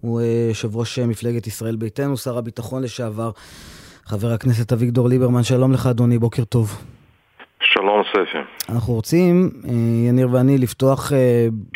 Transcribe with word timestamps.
הוא 0.00 0.20
יושב 0.48 0.76
ראש 0.76 0.98
מפלגת 0.98 1.46
ישראל 1.46 1.76
ביתנו, 1.76 2.16
שר 2.16 2.38
הביטחון 2.38 2.82
לשעבר, 2.82 3.30
חבר 4.06 4.32
הכנסת 4.32 4.72
אביגדור 4.72 5.08
ליברמן. 5.08 5.42
שלום 5.42 5.72
לך, 5.72 5.86
אדוני, 5.86 6.18
בוקר 6.18 6.44
טוב. 6.44 6.78
שלום 7.60 8.02
ספי. 8.10 8.38
אנחנו 8.68 8.94
רוצים, 8.94 9.50
יניר 10.08 10.28
ואני, 10.32 10.58
לפתוח 10.58 11.12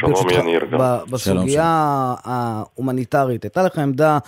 שלום 0.00 0.14
יניר 0.30 0.60
גם. 0.72 0.78
בסוגיה 1.10 2.14
ההומניטרית. 2.24 3.44
הייתה 3.44 3.62
לך 3.62 3.78
עמדה 3.78 4.18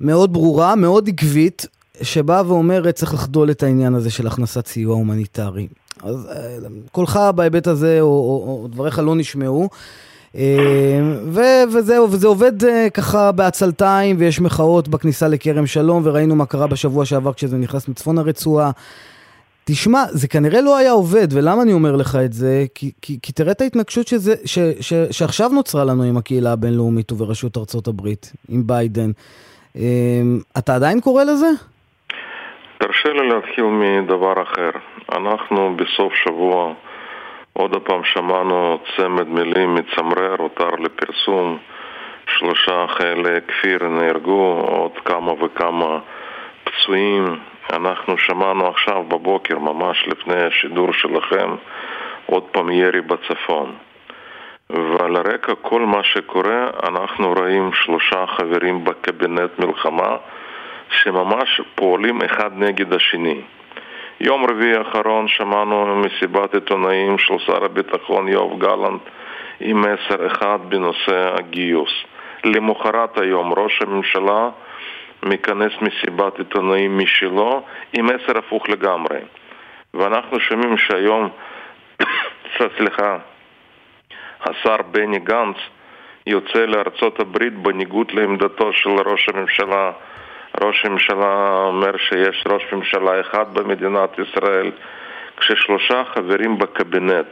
מאוד 0.00 0.32
ברורה, 0.32 0.74
מאוד 0.76 1.08
עקבית, 1.08 1.66
שבאה 2.02 2.42
ואומרת 2.46 2.94
צריך 2.94 3.14
לחדול 3.14 3.50
את 3.50 3.62
העניין 3.62 3.94
הזה 3.94 4.10
של 4.10 4.26
הכנסת 4.26 4.66
סיוע 4.66 4.94
הומניטרי. 4.94 5.68
אז 6.02 6.28
קולך 6.92 7.20
בהיבט 7.34 7.66
הזה, 7.66 8.00
או, 8.00 8.06
או, 8.06 8.62
או 8.62 8.68
דבריך 8.68 8.98
לא 8.98 9.14
נשמעו. 9.14 9.68
ו- 11.32 11.64
וזהו, 11.72 12.04
וזה 12.12 12.26
עובד 12.26 12.52
ככה 12.94 13.32
בעצלתיים, 13.32 14.16
ויש 14.18 14.40
מחאות 14.40 14.88
בכניסה 14.88 15.28
לכרם 15.28 15.66
שלום, 15.66 16.02
וראינו 16.04 16.36
מה 16.36 16.46
קרה 16.46 16.66
בשבוע 16.66 17.04
שעבר 17.04 17.32
כשזה 17.32 17.56
נכנס 17.56 17.88
מצפון 17.88 18.18
הרצועה. 18.18 18.70
תשמע, 19.64 20.04
זה 20.10 20.28
כנראה 20.28 20.60
לא 20.60 20.76
היה 20.76 20.92
עובד, 20.92 21.28
ולמה 21.32 21.62
אני 21.62 21.72
אומר 21.72 21.96
לך 21.96 22.18
את 22.24 22.32
זה? 22.32 22.64
כי, 22.74 22.90
כי, 23.02 23.18
כי 23.22 23.32
תראה 23.32 23.52
את 23.52 23.60
ההתנגשות 23.60 24.06
שזה, 24.06 24.34
ש, 24.44 24.58
ש, 24.80 24.92
שעכשיו 25.10 25.48
נוצרה 25.48 25.84
לנו 25.84 26.02
עם 26.02 26.16
הקהילה 26.16 26.52
הבינלאומית 26.52 27.12
ובראשות 27.12 27.56
ארצות 27.56 27.88
הברית, 27.88 28.32
עם 28.48 28.66
ביידן. 28.66 29.10
אתה 30.58 30.74
עדיין 30.74 31.00
קורא 31.00 31.24
לזה? 31.24 31.46
תרשה 32.78 33.08
לי 33.08 33.28
להתחיל 33.28 33.64
מדבר 33.64 34.42
אחר. 34.42 34.70
אנחנו 35.12 35.76
בסוף 35.76 36.12
שבוע 36.24 36.74
עוד 37.58 37.76
פעם 37.84 38.04
שמענו 38.04 38.78
צמד 38.96 39.28
מילים 39.28 39.74
מצמרר, 39.74 40.34
הותר 40.38 40.70
לפרסום. 40.70 41.58
שלושה 42.38 42.86
חיילי 42.88 43.40
כפיר 43.48 43.88
נהרגו, 43.88 44.64
עוד 44.68 44.90
כמה 45.04 45.32
וכמה 45.32 45.98
פצועים. 46.64 47.24
אנחנו 47.72 48.18
שמענו 48.18 48.68
עכשיו 48.68 49.02
בבוקר, 49.02 49.58
ממש 49.58 50.08
לפני 50.08 50.42
השידור 50.42 50.92
שלכם, 50.92 51.54
עוד 52.26 52.42
פעם 52.42 52.70
ירי 52.70 53.00
בצפון. 53.00 53.74
ועל 54.70 55.16
רקע 55.16 55.52
כל 55.62 55.80
מה 55.80 56.02
שקורה, 56.02 56.70
אנחנו 56.88 57.32
רואים 57.32 57.70
שלושה 57.72 58.26
חברים 58.26 58.84
בקבינט 58.84 59.58
מלחמה 59.58 60.16
שממש 60.90 61.60
פועלים 61.74 62.22
אחד 62.22 62.50
נגד 62.54 62.92
השני. 62.92 63.40
יום 64.20 64.44
רביעי 64.50 64.76
האחרון 64.76 65.28
שמענו 65.28 65.96
מסיבת 65.96 66.54
עיתונאים 66.54 67.18
של 67.18 67.38
שר 67.38 67.64
הביטחון 67.64 68.28
יואב 68.28 68.58
גלנט 68.58 69.00
עם 69.60 69.80
מסר 69.80 70.26
אחד 70.26 70.58
בנושא 70.68 71.34
הגיוס. 71.38 71.90
למחרת 72.44 73.18
היום 73.18 73.52
ראש 73.52 73.82
הממשלה 73.82 74.48
מכנס 75.22 75.72
מסיבת 75.80 76.38
עיתונאים 76.38 76.98
משלו 76.98 77.62
עם 77.92 78.06
מסר 78.06 78.38
הפוך 78.38 78.68
לגמרי. 78.68 79.18
ואנחנו 79.94 80.40
שומעים 80.40 80.78
שהיום, 80.78 81.28
סליחה, 82.76 83.18
השר 84.40 84.76
בני 84.90 85.18
גנץ 85.18 85.56
יוצא 86.26 86.58
לארצות 86.58 87.20
הברית 87.20 87.54
בניגוד 87.54 88.12
לעמדתו 88.12 88.72
של 88.72 88.90
ראש 88.90 89.28
הממשלה. 89.28 89.92
ראש 90.60 90.84
הממשלה 90.84 91.62
אומר 91.64 91.96
שיש 91.96 92.44
ראש 92.48 92.62
ממשלה 92.72 93.20
אחד 93.20 93.54
במדינת 93.54 94.18
ישראל, 94.18 94.70
כששלושה 95.36 96.02
חברים 96.04 96.58
בקבינט 96.58 97.26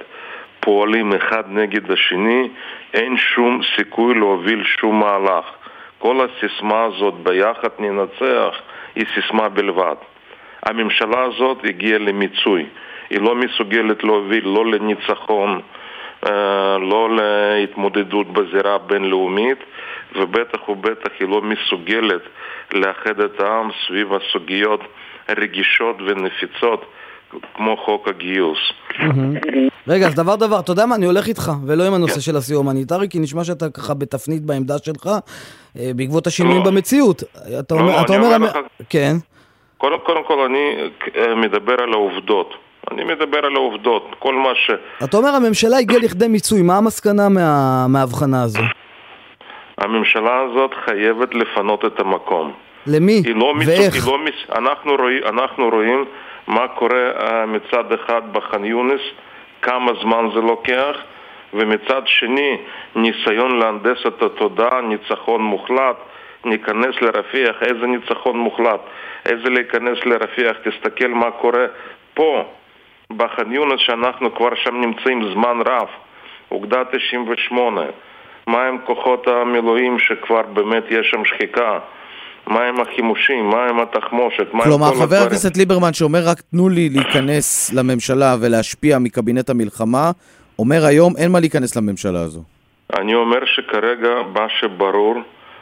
פועלים 0.61 1.12
אחד 1.12 1.44
נגד 1.48 1.91
השני, 1.91 2.48
אין 2.94 3.16
שום 3.16 3.61
סיכוי 3.77 4.14
להוביל 4.14 4.64
שום 4.64 5.00
מהלך. 5.00 5.44
כל 5.98 6.27
הסיסמה 6.27 6.83
הזאת 6.83 7.14
ביחד 7.14 7.69
ננצח 7.78 8.55
היא 8.94 9.05
סיסמה 9.14 9.48
בלבד. 9.48 9.97
הממשלה 10.62 11.22
הזאת 11.22 11.59
הגיעה 11.64 11.98
למיצוי. 11.98 12.66
היא 13.11 13.20
לא 13.20 13.34
מסוגלת 13.34 14.04
להוביל 14.04 14.44
לא 14.49 14.66
לניצחון, 14.66 15.60
לא 16.81 17.17
להתמודדות 17.17 18.33
בזירה 18.33 18.75
הבינלאומית, 18.75 19.59
ובטח 20.17 20.69
ובטח 20.69 21.11
היא 21.21 21.29
לא 21.29 21.43
מסוגלת 21.43 22.23
לאחד 22.73 23.21
את 23.21 23.41
העם 23.41 23.71
סביב 23.87 24.09
הסוגיות 24.15 24.81
רגישות 25.39 25.97
ונפיצות 26.07 26.85
כמו 27.55 27.77
חוק 27.77 28.09
הגיוס. 28.09 28.59
רגע, 29.89 30.07
אז 30.07 30.15
דבר 30.15 30.37
דבר, 30.37 30.61
אתה 30.61 30.73
יודע 30.73 30.87
מה, 30.87 30.95
אני 30.95 31.07
הולך 31.07 31.27
איתך, 31.27 31.53
ולא 31.67 31.87
עם 31.87 31.95
הנושא 31.95 32.21
של 32.21 32.37
הסיוע 32.37 32.59
ההומניטרי, 32.59 33.09
כי 33.09 33.19
נשמע 33.19 33.45
שאתה 33.45 33.71
ככה 33.71 33.95
בתפנית 33.95 34.43
בעמדה 34.43 34.75
שלך, 34.79 35.11
בעקבות 35.75 36.27
השינויים 36.27 36.62
במציאות. 36.62 37.23
אתה 37.61 37.75
אומר... 37.75 38.39
לא. 38.39 38.49
כן. 38.89 39.17
קודם 39.79 39.99
כל 40.27 40.39
אני 40.41 40.91
מדבר 41.37 41.83
על 41.83 41.93
העובדות. 41.93 42.55
אני 42.91 43.05
מדבר 43.05 43.39
על 43.47 43.56
העובדות, 43.56 44.15
כל 44.19 44.34
מה 44.34 44.55
ש... 44.55 44.71
אתה 45.05 45.17
אומר 45.17 45.28
הממשלה 45.28 45.78
הגיעה 45.78 46.00
לכדי 46.00 46.28
מיצוי, 46.28 46.62
מה 46.62 46.77
המסקנה 46.77 47.28
מההבחנה 47.89 48.43
הזו? 48.43 48.62
הממשלה 49.78 50.41
הזאת 50.41 50.71
חייבת 50.84 51.34
לפנות 51.34 51.84
את 51.84 52.00
המקום. 52.00 52.53
למי? 52.87 53.23
לא 53.34 53.55
ואיך? 53.67 54.09
לא 54.09 54.19
מס... 54.19 54.34
אנחנו, 54.59 54.97
רואים, 54.97 55.23
אנחנו 55.27 55.69
רואים 55.69 56.05
מה 56.47 56.69
קורה 56.69 57.11
uh, 57.17 57.47
מצד 57.47 57.93
אחד 57.93 58.23
בח'אן 58.33 58.65
יונס, 58.65 59.00
כמה 59.62 59.93
זמן 60.03 60.28
זה 60.34 60.41
לוקח, 60.41 60.97
ומצד 61.55 62.03
שני 62.06 62.56
ניסיון 62.97 63.59
להנדס 63.59 63.99
את 64.06 64.23
התודעה, 64.23 64.81
ניצחון 64.81 65.43
מוחלט, 65.43 65.97
ניכנס 66.44 66.94
לרפיח, 67.00 67.56
איזה 67.62 67.87
ניצחון 67.87 68.37
מוחלט, 68.37 68.81
איזה 69.27 69.50
להיכנס 69.50 69.99
לרפיח, 70.06 70.56
תסתכל 70.65 71.09
מה 71.09 71.31
קורה 71.31 71.67
פה, 72.15 72.44
בח'אן 73.12 73.53
יונס, 73.53 73.81
שאנחנו 73.81 74.34
כבר 74.34 74.54
שם 74.54 74.75
נמצאים 74.81 75.32
זמן 75.32 75.56
רב, 75.66 75.88
אוגדה 76.50 76.82
98, 76.92 77.82
מה 78.47 78.69
עם 78.69 78.78
כוחות 78.87 79.26
המילואים 79.28 79.98
שכבר 79.98 80.42
באמת 80.42 80.84
יש 80.91 81.10
שם 81.10 81.25
שחיקה? 81.25 81.78
מה 82.47 82.69
עם 82.69 82.81
החימושים? 82.81 83.50
מה 83.50 83.66
עם 83.69 83.81
התחמושת? 83.81 84.47
כלומר, 84.62 84.94
חבר 84.94 85.16
הכנסת 85.16 85.56
ליברמן 85.56 85.93
שאומר 85.93 86.19
רק 86.26 86.41
תנו 86.41 86.69
לי 86.69 86.88
להיכנס 86.88 87.72
לממשלה 87.72 88.37
ולהשפיע 88.41 88.98
מקבינט 88.98 89.50
המלחמה, 89.50 90.10
אומר 90.59 90.84
היום 90.87 91.12
אין 91.16 91.32
מה 91.32 91.41
להיכנס 91.41 91.76
לממשלה 91.76 92.20
הזו. 92.20 92.41
אני 92.98 93.14
אומר 93.14 93.44
שכרגע 93.44 94.09
מה 94.34 94.47
שברור, 94.60 95.14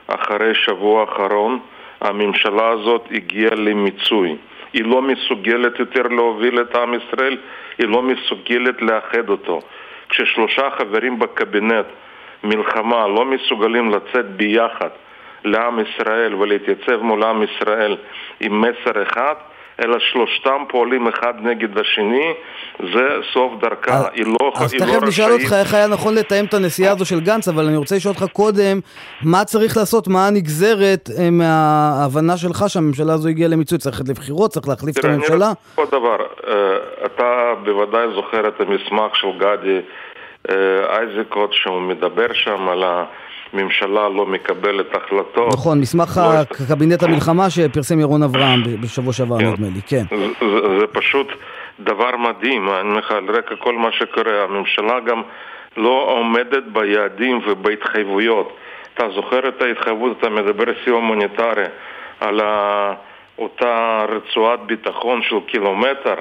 אחרי 0.06 0.54
שבוע 0.54 1.00
האחרון, 1.00 1.58
הממשלה 2.00 2.69
הזאת 2.69 3.04
הגיעה 3.10 3.54
למיצוי. 3.54 4.36
היא 4.72 4.84
לא 4.84 5.03
מסוגלת 5.03 5.78
יותר 5.78 6.03
להוביל 6.03 6.60
את 6.60 6.75
עם 6.75 6.94
ישראל, 6.94 7.37
היא 7.78 7.88
לא 7.88 8.03
מסוגלת 8.03 8.83
לאחד 8.83 9.28
אותו. 9.28 9.60
כששלושה 10.09 10.71
חברים 10.71 11.19
בקבינט 11.19 11.87
מלחמה 12.44 13.09
לא 13.09 13.25
מסוגלים 13.25 13.91
לצאת 13.91 14.31
ביחד 14.37 14.88
לעם 15.44 15.78
ישראל 15.81 16.34
ולהתייצב 16.34 17.03
מול 17.03 17.22
עם 17.22 17.43
ישראל 17.43 17.97
עם 18.41 18.61
מסר 18.61 19.03
אחד, 19.03 19.34
אלא 19.81 19.99
שלושתם 19.99 20.62
פועלים 20.69 21.09
אחד 21.09 21.34
נגד 21.43 21.78
השני, 21.78 22.33
זה 22.94 23.09
סוף 23.33 23.53
דרכה, 23.60 23.94
אז, 23.99 24.06
היא 24.15 24.25
לא 24.27 24.53
אז 24.55 24.72
היא 24.72 24.81
תכף 24.81 25.03
לא 25.03 25.09
נשאל 25.09 25.25
רשאית... 25.25 25.41
אותך 25.41 25.53
איך 25.53 25.75
היה 25.75 25.87
נכון 25.87 26.15
לתאם 26.15 26.44
את 26.44 26.55
הנסיעה 26.55 26.93
הזו 26.93 27.05
של 27.05 27.21
גנץ, 27.21 27.49
אבל 27.49 27.65
אני 27.66 27.77
רוצה 27.77 27.97
לשאול 27.97 28.15
אותך 28.15 28.32
קודם, 28.32 28.81
מה 29.22 29.44
צריך 29.44 29.77
לעשות, 29.77 30.09
מה 30.09 30.27
הנגזרת 30.27 31.09
אה, 31.19 31.31
מההבנה 31.31 32.37
שלך 32.37 32.65
שהממשלה 32.69 33.12
הזו 33.12 33.28
הגיעה 33.28 33.49
למיצוי, 33.49 33.78
צריך 33.78 33.97
ללכת 33.97 34.09
לבחירות, 34.09 34.50
צריך 34.50 34.69
להחליף 34.69 34.97
את 34.97 35.03
תראה, 35.03 35.15
אני 35.15 35.25
הממשלה? 35.25 35.50
רק- 35.50 35.56
עוד 35.75 35.88
דבר, 35.88 36.16
אה, 36.47 36.55
אתה 37.06 37.53
בוודאי 37.65 38.06
זוכר 38.15 38.49
את 38.49 38.61
המסמך 38.61 39.16
של 39.16 39.28
גדי 39.38 39.78
אה, 40.50 41.00
איזקוט, 41.00 41.53
שהוא 41.53 41.81
מדבר 41.81 42.32
שם 42.32 42.69
על 42.69 42.84
הממשלה 43.52 44.08
לא 44.08 44.26
מקבלת 44.26 44.96
החלטות. 44.96 45.52
נכון, 45.52 45.80
מסמך 45.80 46.20
לא, 46.24 46.66
קבינט 46.69 47.02
המלחמה 47.02 47.50
שפרסם 47.50 48.00
ירון 48.00 48.22
אברהם 48.22 48.60
בשבוע 48.81 49.12
שעבר, 49.12 49.38
כן. 49.38 49.46
נדמה 49.46 49.66
לי, 49.75 49.81
כן. 49.87 50.04
זה, 50.10 50.26
זה, 50.40 50.78
זה 50.81 50.87
פשוט 50.87 51.26
דבר 51.81 52.16
מדהים, 52.16 52.69
אני 52.69 52.88
אומר 52.88 52.99
לך, 52.99 53.10
על 53.10 53.31
רקע 53.31 53.56
כל 53.56 53.75
מה 53.75 53.88
שקורה, 53.93 54.44
הממשלה 54.44 55.00
גם 55.00 55.22
לא 55.76 56.06
עומדת 56.08 56.62
ביעדים 56.72 57.40
ובהתחייבויות. 57.46 58.56
אתה 58.94 59.04
זוכר 59.14 59.49
את 59.49 59.62
ההתחייבות, 59.62 60.19
אתה 60.19 60.31
מדבר 60.31 60.64
סיוע 60.84 60.96
הומניטרי 60.96 61.64
על. 62.20 62.40
אותה 63.38 64.05
רצועת 64.08 64.60
ביטחון 64.60 65.22
של 65.22 65.37
קילומטר. 65.46 66.14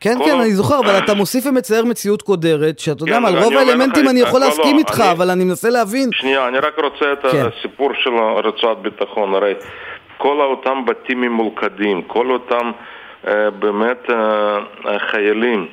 כן, 0.00 0.18
כל 0.18 0.24
כן, 0.24 0.40
אני 0.40 0.50
זוכר, 0.50 0.78
אבל 0.78 0.98
אתה 1.04 1.14
מוסיף 1.14 1.46
ומצייר 1.46 1.84
מציאות 1.84 2.22
קודרת, 2.22 2.78
שאתה 2.78 3.02
יודע 3.02 3.14
כן, 3.16 3.22
מה, 3.22 3.28
על 3.28 3.38
רוב 3.38 3.52
האלמנטים 3.56 4.08
אני 4.08 4.20
יכול 4.20 4.40
לא, 4.40 4.46
לא, 4.46 4.52
להסכים 4.52 4.78
איתך, 4.78 5.00
אני- 5.00 5.10
אבל 5.12 5.30
אני 5.30 5.44
מנסה 5.44 5.70
להבין. 5.70 6.10
שנייה, 6.12 6.48
אני 6.48 6.58
רק 6.58 6.78
רוצה 6.78 7.12
את 7.12 7.26
כן. 7.32 7.46
הסיפור 7.58 7.90
של 7.94 8.10
רצועת 8.44 8.78
ביטחון. 8.78 9.34
הרי 9.34 9.54
כל 10.18 10.40
אותם 10.40 10.84
בתים 10.84 11.20
ממולכדים, 11.20 12.02
כל 12.02 12.30
אותם 12.30 12.70
אה, 13.28 13.50
באמת 13.50 14.10
אה, 14.10 14.98
חיילים 14.98 15.66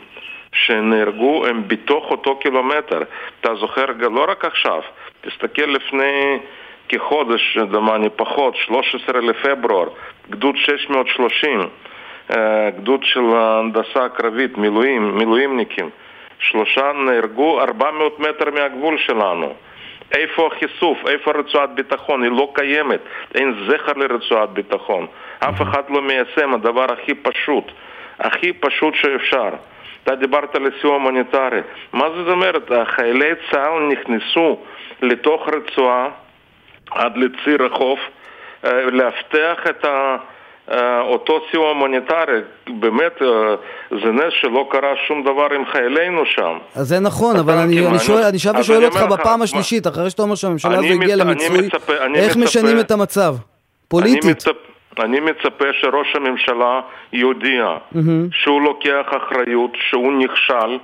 שנהרגו 0.54 1.46
הם 1.48 1.64
בתוך 1.68 2.12
אותו 2.12 2.36
קילומטר. 2.40 3.02
אתה 3.42 3.50
זוכר, 3.60 3.86
לא 4.00 4.26
רק 4.30 4.46
עכשיו, 4.46 4.80
תסתכל 5.22 5.62
לפני 5.66 6.38
כחודש, 6.90 7.58
דומני 7.72 8.10
פחות, 8.16 8.56
13 8.56 9.22
לפברואר, 9.22 9.88
גדוד 10.30 10.56
630, 10.58 11.60
אה, 11.60 11.66
גדוד 12.78 13.04
של 13.04 13.24
הנדסה 13.36 14.10
קרבית, 14.10 14.58
מילואים, 14.58 15.18
מילואימניקים, 15.18 15.90
שלושה 16.40 16.92
נהרגו 16.94 17.62
400 17.62 18.20
מטר 18.20 18.52
מהגבול 18.52 18.98
שלנו. 18.98 19.54
איפה 20.12 20.48
החיסוף? 20.48 21.08
איפה 21.08 21.32
רצועת 21.32 21.70
ביטחון? 21.76 22.24
היא 22.24 22.32
לא 22.32 22.52
קיימת. 22.54 23.00
אין 23.36 23.54
זכר 23.68 23.94
לרצועת 23.96 24.50
ביטחון. 24.50 25.08
אף 25.40 25.62
אחד 25.62 25.90
לא 25.90 26.02
מיישם, 26.02 26.54
הדבר 26.54 26.86
הכי 26.94 27.14
פשוט. 27.14 27.72
הכי 28.20 28.54
פשוט 28.54 28.96
שאפשר. 28.96 29.50
אתה 30.04 30.16
דיברת 30.16 30.56
על 30.56 30.72
סיוע 30.82 30.94
הומניטרי. 30.94 31.62
מה 31.94 32.10
זאת 32.16 32.28
אומרת? 32.28 32.72
חיילי 32.86 33.32
צה"ל 33.52 33.80
נכנסו 33.80 34.60
לתוך 35.02 35.50
רצועה 35.50 36.08
עד 36.92 37.18
לציר 37.18 37.66
החוף, 37.66 38.00
אה, 38.66 38.82
לאבטח 38.92 39.68
את 39.70 39.86
ה... 39.86 40.18
אותו 41.02 41.40
סיוע 41.52 41.70
הומניטרי, 41.70 42.42
באמת 42.68 43.14
זה 43.92 44.12
נס 44.12 44.34
שלא 44.42 44.68
קרה 44.72 44.94
שום 45.08 45.24
דבר 45.24 45.48
עם 45.56 45.66
חיילינו 45.72 46.26
שם. 46.26 46.58
אז 46.76 46.88
זה 46.88 47.00
נכון, 47.00 47.36
אבל 47.36 47.54
אני, 47.54 47.88
אני, 47.88 48.00
שואל, 48.00 48.24
אני 48.24 48.40
שב 48.40 48.54
ושואל 48.60 48.86
אותך 48.86 49.02
בפעם 49.12 49.42
השלישית, 49.42 49.88
אחרי 49.88 50.10
שאתה 50.10 50.22
אומר 50.22 50.36
שהממשלה 50.36 50.78
הזו 50.78 50.88
הגיעה 50.88 51.16
למיצוי, 51.16 51.70
איך 52.16 52.38
משנים 52.38 52.80
את 52.80 52.92
המצב? 52.92 53.36
פוליטית. 53.88 54.24
אני 54.24 54.32
מצפה, 54.32 55.04
אני 55.04 55.20
מצפה 55.20 55.66
שראש 55.82 56.16
הממשלה 56.16 56.82
יודיע 57.14 57.66
mm-hmm. 57.66 58.00
שהוא 58.32 58.62
לוקח 58.62 59.06
אחריות, 59.10 59.72
שהוא 59.90 60.14
נכשל, 60.14 60.78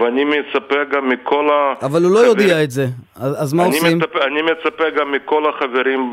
ואני 0.00 0.24
מצפה 0.24 0.84
גם 0.92 1.08
מכל 1.08 1.50
ה... 1.50 1.86
אבל 1.86 2.02
הוא 2.02 2.14
לא 2.14 2.18
יודע 2.18 2.62
את 2.62 2.70
זה, 2.70 2.86
אז 3.16 3.52
מה 3.52 3.64
אני 3.66 3.76
עושים? 3.76 3.98
מצפה, 3.98 4.24
אני 4.24 4.42
מצפה 4.42 4.90
גם 4.90 5.12
מכל 5.12 5.42
החברים 5.48 6.10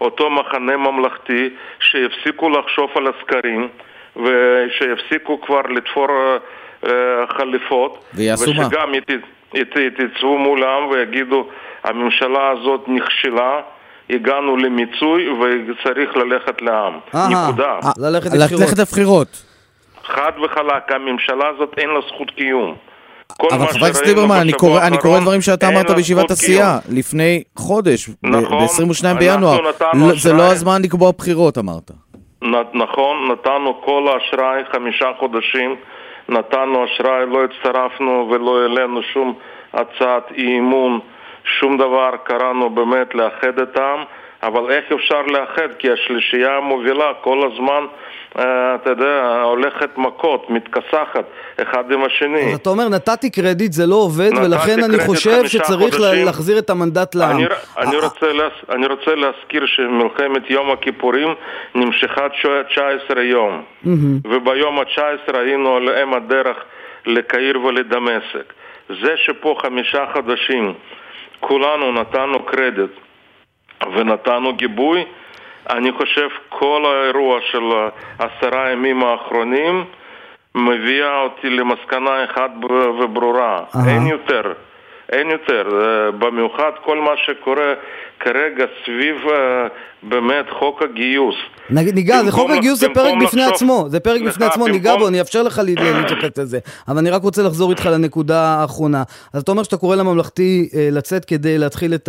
באותו 0.00 0.30
מחנה 0.30 0.76
ממלכתי 0.76 1.50
שיפסיקו 1.80 2.50
לחשוב 2.50 2.90
על 2.94 3.06
הסקרים 3.06 3.68
ושיפסיקו 4.16 5.40
כבר 5.40 5.60
לתפור 5.60 6.06
uh, 6.82 6.86
חליפות. 7.36 8.04
ויעשו 8.14 8.54
מה? 8.54 8.66
ושגם 8.66 8.92
יתייצבו 9.54 10.38
מולם 10.38 10.86
ויגידו 10.90 11.48
הממשלה 11.84 12.50
הזאת 12.50 12.80
נכשלה 12.88 13.60
הגענו 14.10 14.56
למיצוי 14.56 15.28
וצריך 15.30 16.16
ללכת 16.16 16.62
לעם. 16.62 16.98
נקודה. 17.14 17.78
ללכת 17.98 18.78
לבחירות. 18.78 19.42
חד 20.04 20.32
וחלק, 20.44 20.92
הממשלה 20.92 21.48
הזאת 21.48 21.74
אין 21.78 21.90
לה 21.90 22.00
זכות 22.08 22.30
קיום. 22.30 22.74
אבל 23.52 23.66
חבר 23.66 23.86
הכנסת 23.86 24.06
ליברמן, 24.06 24.36
אני 24.82 24.98
קורא 24.98 25.20
דברים 25.20 25.40
שאתה 25.40 25.68
אמרת 25.68 25.90
בישיבת 25.90 26.30
הסיעה 26.30 26.78
לפני 26.92 27.42
חודש, 27.56 28.10
נכון, 28.22 28.58
ב-22 28.58 29.18
בינואר. 29.18 29.58
זה 30.14 30.32
לא 30.32 30.42
הזמן 30.42 30.82
לקבוע 30.82 31.10
בחירות, 31.18 31.58
אמרת. 31.58 31.90
נכון, 32.74 33.32
נתנו 33.32 33.80
כל 33.84 34.08
האשראי, 34.08 34.62
חמישה 34.72 35.06
חודשים, 35.18 35.76
נתנו 36.28 36.84
אשראי, 36.84 37.26
לא 37.26 37.44
הצטרפנו 37.44 38.28
ולא 38.30 38.62
העלינו 38.62 39.00
שום 39.12 39.34
הצעת 39.74 40.30
אי 40.36 40.58
אמון. 40.58 41.00
שום 41.60 41.76
דבר, 41.76 42.10
קראנו 42.24 42.70
באמת 42.70 43.14
לאחד 43.14 43.58
את 43.62 43.76
העם, 43.76 44.04
אבל 44.46 44.70
איך 44.70 44.84
אפשר 44.92 45.22
לאחד? 45.22 45.68
כי 45.78 45.90
השלישייה 45.90 46.56
המובילה 46.56 47.12
כל 47.20 47.50
הזמן, 47.52 47.84
אה, 48.38 48.74
אתה 48.74 48.90
יודע, 48.90 49.42
הולכת 49.44 49.98
מכות, 49.98 50.50
מתכסחת 50.50 51.24
אחד 51.62 51.92
עם 51.92 52.04
השני. 52.04 52.52
אז 52.52 52.54
אתה 52.54 52.70
אומר, 52.70 52.88
נתתי 52.88 53.30
קרדיט, 53.30 53.72
זה 53.72 53.86
לא 53.86 53.94
עובד, 53.94 54.30
ולכן 54.44 54.84
אני 54.84 54.98
חושב 55.06 55.46
שצריך 55.46 55.94
חודשים. 55.94 56.24
להחזיר 56.24 56.58
את 56.58 56.70
המנדט 56.70 57.14
לעם. 57.14 57.36
אני, 57.36 57.46
אני, 57.78 57.96
רוצה, 57.96 58.32
להז, 58.32 58.52
אני 58.70 58.86
רוצה 58.86 59.14
להזכיר 59.14 59.66
שמלחמת 59.66 60.50
יום 60.50 60.70
הכיפורים 60.70 61.28
נמשכה 61.74 62.28
19 62.28 63.22
יום. 63.22 63.62
וביום 64.24 64.78
ה-19 64.78 65.36
היינו 65.36 65.76
על 65.76 65.88
אם 65.88 66.14
הדרך 66.14 66.56
לקהיר 67.06 67.60
ולדמשק. 67.60 68.52
זה 68.88 69.14
שפה 69.16 69.56
חמישה 69.62 70.04
חודשים 70.12 70.74
כולנו 71.40 71.92
נתנו 71.92 72.44
קרדיט 72.44 73.03
ונתנו 73.94 74.52
גיבוי. 74.52 75.04
אני 75.70 75.92
חושב 75.92 76.28
כל 76.48 76.82
האירוע 76.86 77.40
של 77.50 77.64
עשרה 78.18 78.70
ימים 78.70 79.04
האחרונים 79.04 79.84
מביאה 80.54 81.20
אותי 81.20 81.50
למסקנה 81.50 82.24
אחת 82.24 82.50
וברורה, 83.00 83.58
uh-huh. 83.58 83.88
אין 83.88 84.06
יותר. 84.06 84.52
אין 85.12 85.30
יותר, 85.30 85.68
אה, 85.82 86.10
במיוחד 86.10 86.70
כל 86.84 86.98
מה 87.00 87.10
שקורה 87.16 87.74
כרגע 88.20 88.64
סביב 88.84 89.16
אה, 89.30 89.66
באמת 90.02 90.44
חוק 90.58 90.82
הגיוס. 90.82 91.34
נגיד, 91.70 91.94
ניגע, 91.94 92.22
זה 92.22 92.32
חוק 92.32 92.50
הגיוס 92.50 92.80
זה 92.80 92.88
פרק 92.94 93.14
בפני 93.22 93.44
עצמו, 93.44 93.84
זה 93.88 94.00
פרק 94.00 94.22
בפני 94.22 94.46
עצמו, 94.46 94.66
ניגע 94.66 94.96
בו, 94.96 95.08
אני 95.08 95.20
אאפשר 95.20 95.42
לך 95.42 95.60
להתייחס 95.64 96.38
לזה, 96.38 96.58
אבל 96.88 96.98
אני 96.98 97.10
רק 97.10 97.22
רוצה 97.22 97.42
לחזור 97.42 97.70
איתך 97.70 97.86
לנקודה 97.86 98.40
האחרונה. 98.40 99.02
אז 99.32 99.42
אתה 99.42 99.50
אומר 99.50 99.62
שאתה 99.62 99.76
קורא 99.76 99.96
לממלכתי 99.96 100.68
אה, 100.74 100.88
לצאת 100.92 101.24
כדי 101.24 101.58
להתחיל 101.58 101.94
את 101.94 102.08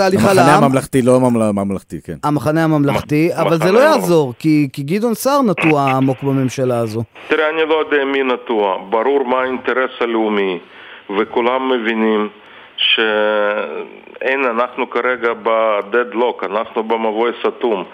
ההליכה 0.00 0.34
לעם. 0.34 0.48
המחנה 0.48 0.66
הממלכתי, 0.66 1.02
לא 1.02 1.16
הממלכתי, 1.16 2.00
כן. 2.04 2.16
המחנה 2.24 2.64
הממלכתי, 2.64 3.30
אבל 3.34 3.58
זה 3.58 3.72
לא 3.72 3.78
יעזור, 3.78 4.34
כי 4.38 4.68
גדעון 4.80 5.14
סער 5.14 5.42
נטוע 5.42 5.90
עמוק 5.90 6.22
בממשלה 6.22 6.78
הזו. 6.78 7.02
תראה, 7.28 7.50
אני 7.50 7.68
לא 7.68 7.74
יודע 7.74 8.04
מי 8.04 8.22
נטוע, 8.22 8.78
ברור 8.90 9.24
מה 9.24 9.40
האינטרס 9.40 9.90
הלאומי. 10.00 10.58
וכולם 11.10 11.68
מבינים 11.68 12.28
שאין, 12.76 14.44
אנחנו 14.44 14.90
כרגע 14.90 15.32
בדדלוק, 15.42 16.44
אנחנו 16.44 16.82
במבוי 16.82 17.30
סתום, 17.40 17.84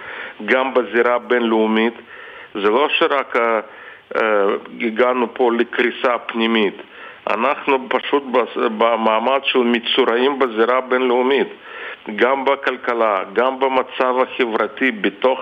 גם 0.44 0.74
בזירה 0.74 1.14
הבינלאומית. 1.14 1.94
זה 2.54 2.70
לא 2.70 2.88
שרק 2.88 3.36
uh, 3.36 4.18
הגענו 4.80 5.34
פה 5.34 5.50
לקריסה 5.52 6.18
פנימית, 6.18 6.74
אנחנו 7.30 7.86
פשוט 7.88 8.22
במעמד 8.56 9.40
של 9.44 9.58
מצורעים 9.58 10.38
בזירה 10.38 10.78
הבינלאומית, 10.78 11.48
גם 12.16 12.44
בכלכלה, 12.44 13.22
גם 13.32 13.60
במצב 13.60 14.14
החברתי 14.22 14.90
בתוך, 14.90 15.40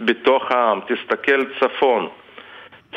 בתוך 0.00 0.50
העם. 0.50 0.80
תסתכל 0.80 1.44
צפון. 1.60 2.08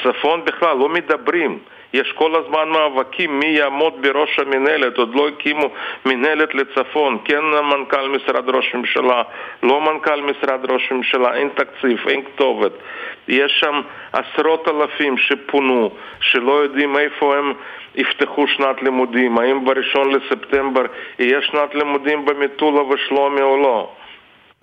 צפון 0.03 0.45
בכלל 0.45 0.77
לא 0.77 0.89
מדברים. 0.89 1.59
יש 1.95 2.11
כל 2.11 2.35
הזמן 2.35 2.69
מאבקים 2.69 3.39
מי 3.39 3.47
יעמוד 3.47 3.93
בראש 4.01 4.39
המינהלת, 4.39 4.97
עוד 4.97 5.15
לא 5.15 5.27
הקימו 5.27 5.69
מינהלת 6.05 6.55
לצפון, 6.55 7.17
כן 7.25 7.43
מנכ"ל 7.43 8.07
משרד 8.09 8.49
ראש 8.49 8.71
הממשלה, 8.73 9.23
לא 9.63 9.81
מנכ"ל 9.81 10.21
משרד 10.21 10.71
ראש 10.71 10.91
הממשלה, 10.91 11.35
אין 11.35 11.49
תקציב, 11.55 12.07
אין 12.07 12.21
כתובת. 12.25 12.71
יש 13.27 13.51
שם 13.59 13.81
עשרות 14.13 14.67
אלפים 14.67 15.17
שפונו, 15.17 15.91
שלא 16.19 16.51
יודעים 16.51 16.97
איפה 16.97 17.37
הם 17.37 17.53
יפתחו 17.95 18.47
שנת 18.47 18.83
לימודים, 18.83 19.37
האם 19.37 19.65
בראשון 19.65 20.11
לספטמבר 20.11 20.85
יהיה 21.19 21.41
שנת 21.41 21.75
לימודים 21.75 22.25
במטולה 22.25 22.81
ושלומי 22.81 23.41
או 23.41 23.57
לא. 23.57 23.91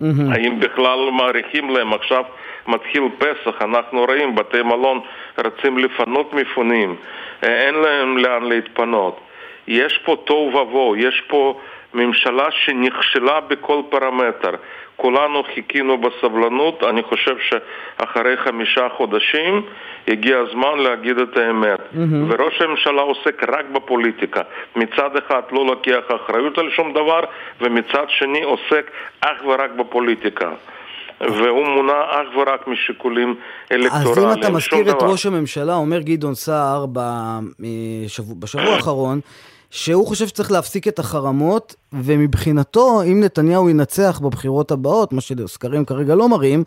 Mm-hmm. 0.01 0.33
האם 0.33 0.59
בכלל 0.59 1.09
מעריכים 1.11 1.69
להם 1.69 1.93
עכשיו 1.93 2.23
מתחיל 2.67 3.03
פסח, 3.17 3.61
אנחנו 3.61 4.05
רואים 4.05 4.35
בתי 4.35 4.61
מלון 4.61 4.99
רצים 5.37 5.77
לפנות 5.77 6.33
מפונים, 6.33 6.95
אה, 7.43 7.65
אין 7.65 7.75
להם 7.75 8.17
לאן 8.17 8.43
להתפנות. 8.43 9.19
יש 9.67 9.97
פה 10.05 10.15
תוהו 10.25 10.55
ובוהו, 10.55 10.95
יש 10.95 11.21
פה 11.27 11.59
ממשלה 11.93 12.47
שנכשלה 12.51 13.39
בכל 13.39 13.81
פרמטר. 13.89 14.51
כולנו 14.95 15.43
חיכינו 15.55 15.97
בסבלנות, 15.97 16.83
אני 16.83 17.03
חושב 17.03 17.35
שאחרי 17.39 18.37
חמישה 18.37 18.87
חודשים 18.97 19.61
הגיע 20.07 20.37
הזמן 20.37 20.79
להגיד 20.79 21.17
את 21.17 21.37
האמת. 21.37 21.79
Mm-hmm. 21.79 21.97
וראש 22.27 22.61
הממשלה 22.61 23.01
עוסק 23.01 23.43
רק 23.43 23.65
בפוליטיקה. 23.73 24.41
מצד 24.75 25.09
אחד 25.17 25.41
לא 25.51 25.65
לוקח 25.65 26.03
אחריות 26.15 26.57
על 26.57 26.69
שום 26.75 26.93
דבר, 26.93 27.19
ומצד 27.61 28.05
שני 28.07 28.43
עוסק 28.43 28.91
אך 29.21 29.45
ורק 29.45 29.71
בפוליטיקה. 29.77 30.49
והוא 31.21 31.67
מונע 31.67 32.01
אך 32.09 32.37
ורק 32.37 32.67
משיקולים 32.67 33.35
אלקטורליים. 33.71 34.11
אז 34.11 34.19
אם 34.19 34.39
אתה 34.39 34.49
מזכיר 34.51 34.79
את 34.79 34.85
דבר. 34.85 35.11
ראש 35.11 35.25
הממשלה, 35.25 35.75
אומר 35.75 35.99
גדעון 35.99 36.35
סער 36.35 36.85
בשבוע, 36.85 38.35
בשבוע 38.39 38.73
האחרון, 38.75 39.19
שהוא 39.73 40.07
חושב 40.07 40.27
שצריך 40.27 40.51
להפסיק 40.51 40.87
את 40.87 40.99
החרמות, 40.99 41.75
ומבחינתו, 41.93 43.01
אם 43.03 43.21
נתניהו 43.23 43.69
ינצח 43.69 44.19
בבחירות 44.19 44.71
הבאות, 44.71 45.13
מה 45.13 45.21
שסקרים 45.21 45.85
כרגע 45.85 46.15
לא 46.15 46.29
מראים, 46.29 46.63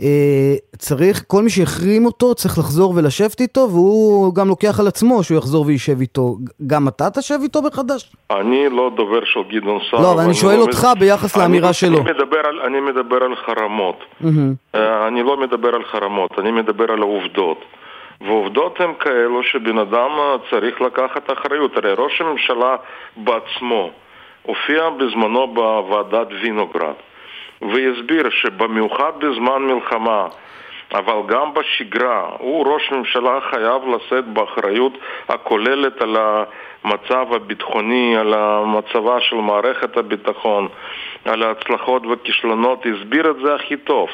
אה, 0.00 0.54
צריך, 0.78 1.24
כל 1.26 1.42
מי 1.42 1.50
שהחרים 1.50 2.06
אותו 2.06 2.34
צריך 2.34 2.58
לחזור 2.58 2.92
ולשבת 2.96 3.40
איתו, 3.40 3.60
והוא 3.70 4.34
גם 4.34 4.48
לוקח 4.48 4.80
על 4.80 4.86
עצמו 4.86 5.22
שהוא 5.22 5.38
יחזור 5.38 5.66
וישב 5.66 6.00
איתו. 6.00 6.36
גם 6.66 6.88
אתה 6.88 7.10
תשב 7.10 7.38
איתו 7.42 7.62
מחדש? 7.62 8.12
אני 8.30 8.68
לא 8.68 8.90
דובר 8.96 9.24
של 9.24 9.40
גדעון 9.50 9.78
סער. 9.90 10.02
לא, 10.02 10.12
אבל 10.12 10.22
אני 10.22 10.34
שואל 10.34 10.56
לא 10.56 10.62
אותך 10.62 10.86
מד... 10.90 11.00
ביחס 11.00 11.36
לאמירה 11.36 11.72
שלו. 11.72 11.98
אני 11.98 12.10
מדבר 12.10 12.40
על, 12.48 12.60
אני 12.66 12.80
מדבר 12.80 13.16
על 13.16 13.36
חרמות. 13.46 13.96
Mm-hmm. 14.22 14.76
אני 15.08 15.22
לא 15.22 15.40
מדבר 15.40 15.74
על 15.74 15.82
חרמות, 15.92 16.30
אני 16.38 16.50
מדבר 16.50 16.92
על 16.92 17.02
העובדות. 17.02 17.58
ועובדות 18.20 18.80
הן 18.80 18.94
כאלו 19.00 19.42
שבן 19.42 19.78
אדם 19.78 20.10
צריך 20.50 20.80
לקחת 20.80 21.32
אחריות. 21.32 21.76
הרי 21.76 21.92
ראש 21.98 22.20
הממשלה 22.20 22.76
בעצמו, 23.16 23.90
הופיע 24.42 24.90
בזמנו 24.90 25.46
בוועדת 25.46 26.28
וינוגרד 26.42 26.94
והסביר 27.62 28.30
שבמיוחד 28.30 29.12
בזמן 29.18 29.62
מלחמה 29.62 30.26
אבל 30.94 31.14
גם 31.26 31.54
בשגרה 31.54 32.30
הוא 32.38 32.66
ראש 32.66 32.92
ממשלה 32.92 33.38
חייב 33.50 33.82
לשאת 33.94 34.24
באחריות 34.24 34.92
הכוללת 35.28 36.02
על 36.02 36.16
המצב 36.16 37.32
הביטחוני, 37.32 38.16
על 38.16 38.34
המצבה 38.34 39.20
של 39.20 39.36
מערכת 39.36 39.96
הביטחון, 39.96 40.68
על 41.24 41.42
ההצלחות 41.42 42.06
והכישלונות, 42.06 42.86
הסביר 42.86 43.30
את 43.30 43.36
זה 43.44 43.54
הכי 43.54 43.76
טוב. 43.76 44.08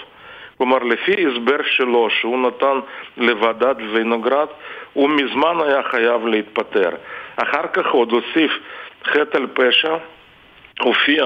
כלומר, 0.59 0.79
לפי 0.79 1.13
הסבר 1.13 1.63
שלו 1.77 2.09
שהוא 2.21 2.39
נתן 2.39 2.81
לוועדת 3.17 3.77
וינוגרד, 3.93 4.47
הוא 4.93 5.11
מזמן 5.11 5.57
היה 5.67 5.83
חייב 5.91 6.27
להתפטר. 6.27 6.91
אחר 7.37 7.67
כך 7.73 7.87
עוד 7.87 8.13
הוסיף 8.13 8.51
חטא 9.05 9.37
על 9.37 9.47
פשע, 9.55 9.95
הופיע 10.81 11.25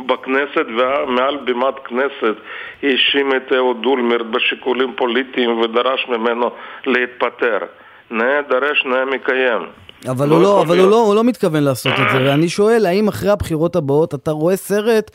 בכנסת 0.00 0.66
ומעל 0.66 1.36
בימת 1.36 1.74
כנסת 1.84 2.36
האשים 2.82 3.36
את 3.36 3.52
אהוד 3.52 3.86
אולמרט 3.86 4.26
בשיקולים 4.30 4.92
פוליטיים 4.96 5.58
ודרש 5.58 6.06
ממנו 6.08 6.50
להתפטר. 6.86 7.58
נאה 8.10 8.40
דרש 8.48 8.84
נאה 8.84 9.04
מקיים. 9.04 9.62
אבל, 10.10 10.28
לא 10.28 10.34
הוא, 10.34 10.42
לא, 10.42 10.62
אבל 10.62 10.78
הוא, 10.78 10.90
לא, 10.90 10.96
הוא 10.96 11.14
לא 11.14 11.24
מתכוון 11.24 11.62
לעשות 11.62 11.92
את 11.92 12.10
זה, 12.12 12.30
ואני 12.30 12.48
שואל, 12.48 12.86
האם 12.86 13.08
אחרי 13.08 13.30
הבחירות 13.30 13.76
הבאות 13.76 14.14
אתה 14.14 14.30
רואה 14.30 14.56
סרט 14.56 15.10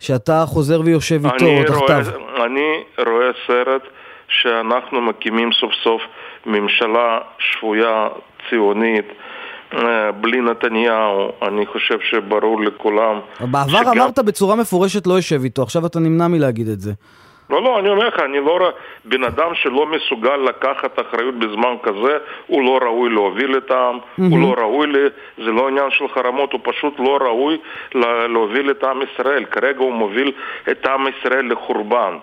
שאתה 0.00 0.44
חוזר 0.46 0.80
ויושב 0.84 1.26
איתו 1.26 1.46
או 1.46 1.64
תחתיו? 1.66 2.04
אני 2.44 2.82
רואה 3.06 3.30
סרט 3.46 3.82
שאנחנו 4.28 5.00
מקימים 5.00 5.52
סוף 5.52 5.72
סוף 5.84 6.02
ממשלה 6.46 7.18
שפויה, 7.38 8.08
ציונית, 8.50 9.06
אה, 9.74 10.12
בלי 10.12 10.40
נתניהו, 10.40 11.32
אני 11.42 11.66
חושב 11.66 11.98
שברור 12.10 12.60
לכולם... 12.60 13.20
בעבר 13.40 13.82
שגם... 13.82 13.98
אמרת 13.98 14.18
בצורה 14.18 14.56
מפורשת 14.56 15.06
לא 15.06 15.14
יושב 15.14 15.44
איתו, 15.44 15.62
עכשיו 15.62 15.86
אתה 15.86 16.00
נמנע 16.00 16.28
מלהגיד 16.28 16.68
את 16.68 16.80
זה. 16.80 16.92
לא, 17.50 17.62
לא, 17.62 17.78
אני 17.78 17.88
אומר 17.88 18.08
לך, 18.08 18.18
אני 18.18 18.40
לא 18.40 18.58
רואה, 18.58 18.70
בן 19.04 19.24
אדם 19.24 19.54
שלא 19.54 19.86
מסוגל 19.86 20.36
לקחת 20.36 20.98
אחריות 21.00 21.34
בזמן 21.34 21.74
כזה, 21.82 22.18
הוא 22.46 22.64
לא 22.64 22.78
ראוי 22.82 23.10
להוביל 23.10 23.56
את 23.56 23.70
העם, 23.70 23.96
mm-hmm. 23.96 24.22
הוא 24.30 24.40
לא 24.40 24.54
ראוי, 24.58 24.86
ל... 24.86 24.96
זה 25.44 25.50
לא 25.50 25.68
עניין 25.68 25.90
של 25.90 26.08
חרמות, 26.08 26.52
הוא 26.52 26.60
פשוט 26.64 26.98
לא 26.98 27.18
ראוי 27.20 27.58
לה... 27.94 28.26
להוביל 28.26 28.70
את 28.70 28.84
עם 28.84 29.02
ישראל. 29.02 29.44
כרגע 29.44 29.78
הוא 29.78 29.92
מוביל 29.92 30.32
את 30.70 30.86
עם 30.86 31.06
ישראל 31.08 31.52
לחורבן. 31.52 32.16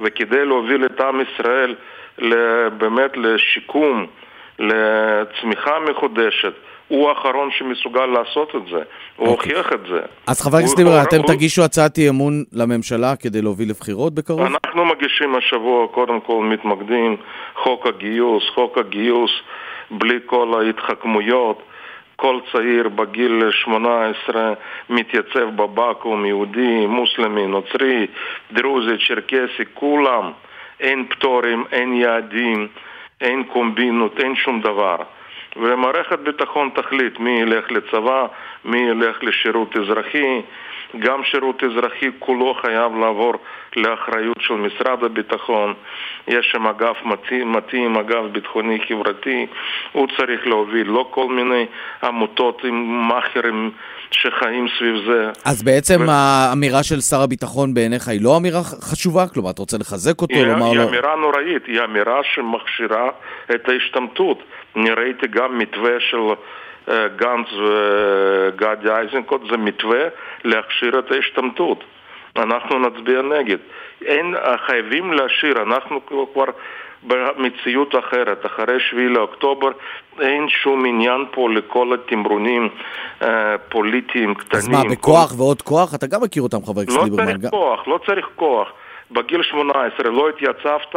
וכדי 0.00 0.44
להוביל 0.44 0.84
את 0.84 1.00
עם 1.00 1.20
ישראל 1.20 1.74
באמת 2.78 3.16
לשיקום, 3.16 4.06
לצמיחה 4.58 5.78
מחודשת, 5.78 6.52
הוא 6.88 7.08
האחרון 7.08 7.50
שמסוגל 7.58 8.06
לעשות 8.06 8.54
את 8.56 8.62
זה, 8.70 8.82
הוא 9.16 9.28
אוקיי. 9.28 9.52
הוכיח 9.52 9.72
את 9.72 9.80
זה. 9.88 10.00
אז 10.26 10.40
חבר 10.40 10.56
הכנסת 10.56 10.78
ליברמן, 10.78 11.02
אתם 11.08 11.16
הוא... 11.16 11.26
תגישו 11.26 11.64
הצעת 11.64 11.98
אי 11.98 12.08
אמון 12.08 12.44
לממשלה 12.52 13.16
כדי 13.16 13.42
להוביל 13.42 13.70
לבחירות 13.70 14.14
בקרוב? 14.14 14.40
אנחנו 14.40 14.84
מגישים 14.84 15.36
השבוע, 15.36 15.88
קודם 15.88 16.20
כל 16.20 16.44
מתמקדים, 16.44 17.16
חוק 17.62 17.86
הגיוס, 17.86 18.44
חוק 18.54 18.78
הגיוס 18.78 19.30
בלי 19.90 20.18
כל 20.26 20.62
ההתחכמויות. 20.62 21.62
כל 22.16 22.38
צעיר 22.52 22.88
בגיל 22.88 23.42
18 23.50 24.52
מתייצב 24.90 25.56
בבקו"ם, 25.56 26.26
יהודי, 26.26 26.86
מוסלמי, 26.86 27.46
נוצרי, 27.46 28.06
דרוזי, 28.52 29.06
צ'רקסי, 29.08 29.62
כולם. 29.74 30.32
אין 30.80 31.06
פטורים, 31.10 31.64
אין 31.72 31.92
יעדים, 31.92 32.68
אין 33.20 33.44
קומבינות, 33.44 34.20
אין 34.20 34.36
שום 34.36 34.60
דבר. 34.60 34.96
ומערכת 35.56 36.18
ביטחון 36.18 36.70
תחליט 36.74 37.18
מי 37.18 37.40
ילך 37.40 37.72
לצבא, 37.72 38.26
מי 38.64 38.78
ילך 38.78 39.16
לשירות 39.22 39.76
אזרחי. 39.76 40.40
גם 40.98 41.20
שירות 41.24 41.64
אזרחי 41.64 42.10
כולו 42.18 42.54
חייב 42.62 42.96
לעבור 42.96 43.34
לאחריות 43.76 44.36
של 44.40 44.54
משרד 44.54 45.04
הביטחון. 45.04 45.74
יש 46.28 46.48
שם 46.52 46.66
אגף 46.66 46.96
מתאים, 47.04 47.52
מתאים, 47.52 47.96
אגף 47.96 48.24
ביטחוני 48.32 48.78
חברתי, 48.88 49.46
הוא 49.92 50.08
צריך 50.16 50.46
להוביל, 50.46 50.86
לא 50.86 51.08
כל 51.10 51.28
מיני 51.28 51.66
עמותות 52.02 52.64
עם 52.64 53.08
מאכערים 53.08 53.70
שחיים 54.10 54.66
סביב 54.78 54.94
זה. 55.06 55.30
אז 55.44 55.62
בעצם 55.62 56.00
ו... 56.00 56.10
האמירה 56.10 56.82
של 56.82 57.00
שר 57.00 57.20
הביטחון 57.22 57.74
בעיניך 57.74 58.08
היא 58.08 58.20
לא 58.22 58.36
אמירה 58.36 58.62
חשובה? 58.62 59.26
כלומר, 59.34 59.50
אתה 59.50 59.62
רוצה 59.62 59.76
לחזק 59.78 60.22
אותו, 60.22 60.34
היא, 60.34 60.46
לומר 60.46 60.66
היא. 60.66 60.80
היא 60.80 60.88
אמירה 60.88 61.16
נוראית, 61.16 61.66
היא 61.66 61.80
אמירה 61.84 62.20
שמכשירה 62.34 63.08
את 63.54 63.68
ההשתמטות. 63.68 64.42
אני 64.76 64.90
ראיתי 64.90 65.26
גם 65.26 65.58
מתווה 65.58 66.00
של... 66.00 66.18
אה, 66.88 67.08
גנץ 67.08 67.46
וגדי 67.52 68.90
איזנקוט 68.90 69.40
זה 69.50 69.56
מתווה 69.56 70.02
להכשיר 70.44 70.98
את 70.98 71.10
ההשתמטות. 71.10 71.84
אנחנו 72.36 72.78
נצביע 72.78 73.22
נגד. 73.22 73.58
אין, 74.04 74.34
חייבים 74.66 75.12
להשאיר, 75.12 75.62
אנחנו 75.62 76.00
כבר 76.06 76.44
במציאות 77.02 77.94
אחרת. 77.94 78.46
אחרי 78.46 78.80
7 78.90 79.00
לאוקטובר 79.00 79.68
אין 80.20 80.48
שום 80.48 80.86
עניין 80.86 81.24
פה 81.30 81.50
לכל 81.50 81.94
התמרונים 81.94 82.68
אה, 83.22 83.58
פוליטיים 83.68 84.34
קטנים. 84.34 84.58
אז 84.62 84.68
מה, 84.68 84.84
בכוח 84.90 85.30
כל... 85.30 85.42
ועוד 85.42 85.62
כוח? 85.62 85.94
אתה 85.94 86.06
גם 86.06 86.22
מכיר 86.22 86.42
אותם, 86.42 86.64
חבר 86.64 86.80
הכנסת 86.80 86.98
לא 86.98 87.04
ליברמן. 87.04 87.30
לא 87.30 87.38
צריך 87.38 87.50
כוח, 87.50 87.88
לא 87.88 87.98
צריך 88.06 88.28
כוח. 88.36 88.68
בגיל 89.10 89.42
18 89.42 90.10
לא 90.10 90.28
התייצבת, 90.28 90.96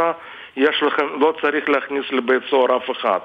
יש 0.58 0.84
לכם, 0.84 1.20
לא 1.20 1.34
צריך 1.42 1.70
להכניס 1.70 2.06
לבית 2.12 2.44
סוהר 2.50 2.78
אף 2.78 2.92
אחד. 2.92 3.20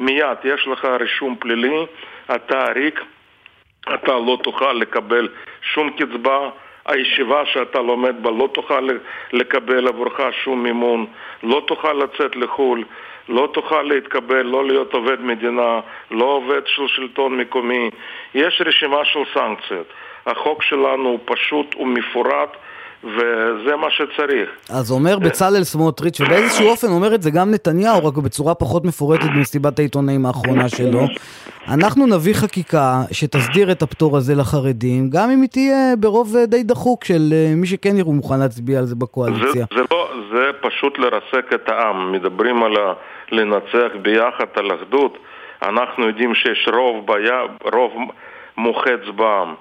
מיד 0.00 0.38
יש 0.44 0.68
לך 0.68 0.84
רישום 0.84 1.36
פלילי, 1.36 1.86
אתה 2.34 2.64
ריק, 2.74 3.00
אתה 3.94 4.12
לא 4.12 4.38
תוכל 4.42 4.72
לקבל 4.72 5.28
שום 5.62 5.90
קצבה, 5.90 6.50
הישיבה 6.86 7.46
שאתה 7.46 7.78
לומד 7.78 8.22
בה 8.22 8.30
לא 8.30 8.48
תוכל 8.54 8.88
לקבל 9.32 9.88
עבורך 9.88 10.20
שום 10.44 10.62
מימון, 10.62 11.06
לא 11.42 11.62
תוכל 11.66 11.92
לצאת 11.92 12.36
לחו"ל, 12.36 12.84
לא 13.28 13.48
תוכל 13.54 13.82
להתקבל, 13.82 14.42
לא 14.42 14.64
להיות 14.64 14.94
עובד 14.94 15.20
מדינה, 15.20 15.80
לא 16.10 16.24
עובד 16.24 16.66
של 16.66 16.88
שלטון 16.88 17.36
מקומי. 17.36 17.90
יש 18.34 18.62
רשימה 18.66 19.04
של 19.04 19.20
סנקציות. 19.34 19.86
החוק 20.26 20.62
שלנו 20.62 21.08
הוא 21.08 21.18
פשוט 21.24 21.76
ומפורט. 21.76 22.56
וזה 23.04 23.76
מה 23.76 23.90
שצריך. 23.90 24.50
אז 24.70 24.90
אומר 24.90 25.18
בצלאל 25.18 25.64
סמוטריץ', 25.64 26.20
ובאיזשהו 26.20 26.68
אופן 26.68 26.86
אומר 26.86 27.14
את 27.14 27.22
זה 27.22 27.30
גם 27.30 27.50
נתניהו, 27.50 28.06
רק 28.06 28.14
בצורה 28.14 28.54
פחות 28.54 28.84
מפורטת 28.84 29.28
במסיבת 29.36 29.78
העיתונאים 29.78 30.26
האחרונה 30.26 30.68
שלו. 30.68 31.00
אנחנו 31.68 32.06
נביא 32.06 32.34
חקיקה 32.34 33.00
שתסדיר 33.12 33.72
את 33.72 33.82
הפטור 33.82 34.16
הזה 34.16 34.34
לחרדים, 34.34 35.10
גם 35.10 35.30
אם 35.30 35.40
היא 35.40 35.48
תהיה 35.48 35.96
ברוב 35.98 36.36
די 36.46 36.62
דחוק 36.62 37.04
של 37.04 37.32
אה, 37.32 37.54
מי 37.56 37.66
שכן 37.66 37.96
יראו 37.96 38.12
מוכן 38.12 38.38
להצביע 38.40 38.78
על 38.78 38.84
זה 38.84 38.94
בקואליציה. 38.94 39.52
זה, 39.52 39.76
זה, 39.76 39.82
לא, 39.90 40.10
זה 40.32 40.50
פשוט 40.60 40.98
לרסק 40.98 41.52
את 41.54 41.68
העם. 41.68 42.12
מדברים 42.12 42.62
על 42.62 42.76
ה... 42.76 42.92
לנצח 43.32 43.92
ביחד 44.02 44.46
על 44.54 44.74
אחדות. 44.74 45.18
אנחנו 45.62 46.06
יודעים 46.06 46.34
שיש 46.34 46.68
רוב, 46.72 47.06
ביה, 47.06 47.40
רוב 47.72 47.92
מוחץ 48.56 49.00
בעם. 49.16 49.54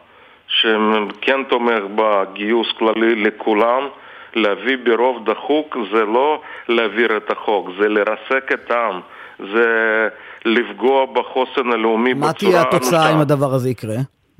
שכן 0.52 1.44
תומך 1.44 1.84
בגיוס 1.96 2.68
כללי 2.80 3.16
לכולם, 3.16 3.88
להביא 4.34 4.78
ברוב 4.84 5.30
דחוק 5.30 5.78
זה 5.94 6.06
לא 6.06 6.42
להעביר 6.70 7.18
את 7.18 7.32
החוק, 7.32 7.70
זה 7.80 7.88
לרסק 7.88 8.52
את 8.54 8.72
העם, 8.72 9.00
זה 9.40 10.08
לפגוע 10.46 11.06
בחוסן 11.06 11.72
הלאומי 11.72 12.14
בצורה 12.14 12.32
אנושה. 12.32 12.46
מה 12.46 12.52
תהיה 12.52 12.62
התוצאה 12.62 13.14
אם 13.14 13.20
הדבר 13.20 13.54
הזה 13.54 13.70
יקרה, 13.70 13.96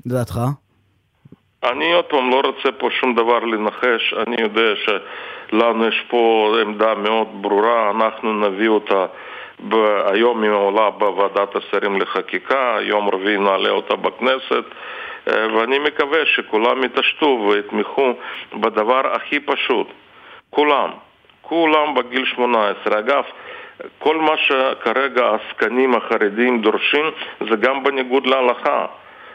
לדעתך? 0.06 0.40
אני 1.64 1.92
עוד 1.92 2.04
פעם 2.04 2.30
לא 2.30 2.42
רוצה 2.44 2.78
פה 2.78 2.88
שום 3.00 3.14
דבר 3.14 3.38
לנחש, 3.38 4.14
אני 4.26 4.36
יודע 4.40 4.72
שלנו 4.84 5.88
יש 5.88 6.04
פה 6.08 6.52
עמדה 6.62 6.94
מאוד 6.94 7.28
ברורה, 7.32 7.90
אנחנו 7.90 8.32
נביא 8.32 8.68
אותה 8.68 9.06
היום 10.06 10.42
היא 10.42 10.50
עולה 10.50 10.90
בוועדת 10.90 11.56
השרים 11.56 12.00
לחקיקה, 12.00 12.78
יום 12.80 13.08
רביעי 13.08 13.38
נעלה 13.38 13.70
אותה 13.70 13.96
בכנסת 13.96 14.64
ואני 15.26 15.78
מקווה 15.78 16.26
שכולם 16.26 16.84
יתעשתו 16.84 17.46
ויתמכו 17.48 18.12
בדבר 18.54 19.12
הכי 19.12 19.40
פשוט. 19.40 19.86
כולם. 20.50 20.90
כולם 21.42 21.94
בגיל 21.94 22.24
18. 22.24 22.98
אגב, 22.98 23.24
כל 23.98 24.16
מה 24.16 24.36
שכרגע 24.36 25.26
העסקנים 25.26 25.94
החרדים 25.94 26.62
דורשים 26.62 27.04
זה 27.40 27.56
גם 27.56 27.82
בניגוד 27.84 28.26
להלכה. 28.26 28.86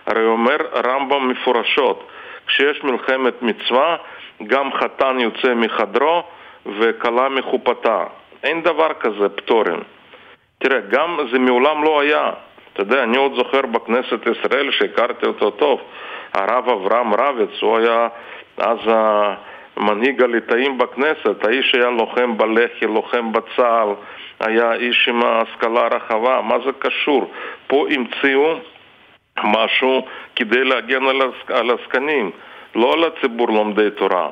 הרי 0.06 0.26
אומר 0.26 0.58
רמב"ם 0.86 1.28
מפורשות, 1.28 2.08
כשיש 2.48 2.84
מלחמת 2.84 3.42
מצווה, 3.42 3.96
גם 4.48 4.74
חתן 4.74 5.20
יוצא 5.20 5.54
מחדרו 5.54 6.24
וכלה 6.66 7.30
מחופתה. 7.30 8.04
אין 8.44 8.62
דבר 8.62 8.94
כזה 9.00 9.30
פטורים. 9.36 9.80
תראה, 10.60 10.80
גם 10.80 11.18
זה 11.32 11.40
מעולם 11.40 11.84
לא 11.84 12.02
היה. 12.02 12.32
אתה 12.78 12.86
יודע, 12.86 13.04
אני 13.04 13.18
עוד 13.18 13.32
זוכר 13.36 13.62
בכנסת 13.62 14.20
ישראל 14.32 14.72
שהכרתי 14.72 15.26
אותו 15.26 15.52
טוב, 15.52 15.82
הרב 16.34 16.70
אברהם 16.70 17.14
רביץ, 17.14 17.62
הוא 17.62 17.78
היה 17.78 18.08
אז 18.58 18.78
מנהיג 19.78 20.24
הליטאים 20.24 20.78
בכנסת, 20.78 21.46
האיש 21.46 21.76
היה 21.76 21.90
לוחם 21.90 22.38
בלח"י, 22.38 22.86
לוחם 22.86 23.32
בצה"ל, 23.32 23.90
היה 24.40 24.74
איש 24.74 25.08
עם 25.10 25.22
השכלה 25.24 25.88
רחבה, 25.88 26.42
מה 26.42 26.56
זה 26.66 26.72
קשור? 26.80 27.32
פה 27.68 27.86
המציאו 27.90 28.56
משהו 29.44 30.06
כדי 30.36 30.64
להגן 30.64 31.04
על 31.50 31.70
הזקנים, 31.70 32.32
לא 32.76 32.94
על 32.94 33.04
הציבור 33.04 33.48
לומדי 33.48 33.90
תורה. 33.92 34.30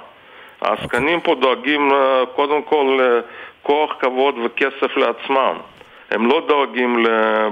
העסקנים 0.62 1.22
פה 1.22 1.36
דואגים 1.36 1.92
אה, 1.92 2.24
קודם 2.36 2.62
כל 2.62 3.00
לכוח, 3.00 3.96
כבוד 4.00 4.36
וכסף 4.44 4.98
לעצמם. 4.98 5.58
הם 6.12 6.28
לא 6.28 6.42
דואגים 6.48 7.06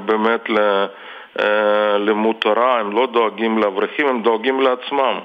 באמת 0.06 0.44
ללימוד 1.40 2.36
תורה, 2.40 2.80
הם 2.80 2.92
לא 2.92 3.08
דואגים 3.14 3.58
לאברכים, 3.58 4.08
הם 4.08 4.22
דואגים 4.22 4.62
לעצמם. 4.62 5.20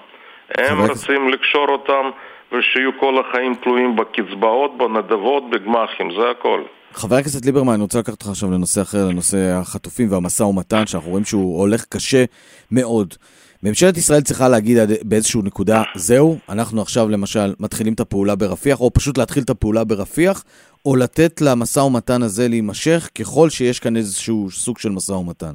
הם 0.58 0.80
רוצים 0.88 1.28
לקשור 1.28 1.68
אותם 1.68 2.11
ושיהיו 2.52 2.90
כל 3.00 3.14
החיים 3.20 3.54
תלויים 3.54 3.97
בקצבאות, 3.97 4.78
בנדבות, 4.78 5.50
בגמ"חים, 5.50 6.11
זה 6.20 6.30
הכל. 6.30 6.62
חבר 6.92 7.16
הכנסת 7.16 7.47
ליברמן, 7.47 7.73
אני 7.73 7.82
רוצה 7.82 7.99
לקחת 7.99 8.12
אותך 8.12 8.28
עכשיו 8.28 8.50
לנושא 8.50 8.82
אחר, 8.82 9.08
לנושא 9.11 9.38
החטופים 9.61 10.12
והמשא 10.12 10.42
ומתן, 10.42 10.87
שאנחנו 10.87 11.11
רואים 11.11 11.25
שהוא 11.25 11.61
הולך 11.61 11.85
קשה 11.85 12.25
מאוד. 12.70 13.14
ממשלת 13.62 13.96
ישראל 13.96 14.20
צריכה 14.20 14.48
להגיד 14.48 14.76
באיזושהי 15.02 15.40
נקודה, 15.44 15.82
זהו, 15.94 16.38
אנחנו 16.48 16.82
עכשיו 16.82 17.08
למשל 17.08 17.48
מתחילים 17.60 17.92
את 17.94 18.00
הפעולה 18.00 18.36
ברפיח, 18.36 18.80
או 18.80 18.90
פשוט 18.94 19.18
להתחיל 19.18 19.42
את 19.42 19.50
הפעולה 19.50 19.84
ברפיח, 19.84 20.44
או 20.86 20.96
לתת 20.96 21.40
למשא 21.40 21.80
ומתן 21.80 22.22
הזה 22.22 22.48
להימשך, 22.48 23.08
ככל 23.18 23.48
שיש 23.50 23.80
כאן 23.80 23.96
איזשהו 23.96 24.50
סוג 24.50 24.78
של 24.78 24.88
משא 24.88 25.12
ומתן. 25.12 25.54